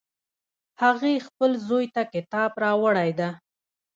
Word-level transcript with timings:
هغې 0.81 1.13
خپل 1.27 1.51
زوی 1.67 1.85
ته 1.95 2.01
کتاب 2.13 2.51
راوړی 2.63 3.11
ده 3.19 3.29